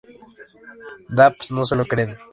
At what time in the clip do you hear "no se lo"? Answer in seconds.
1.51-1.85